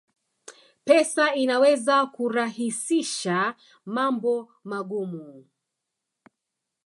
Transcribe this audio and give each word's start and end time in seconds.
Pesa 0.85 1.35
inaweza 1.35 2.05
kurahisisha 2.05 3.55
mambo 3.85 4.53
magumu 4.63 5.45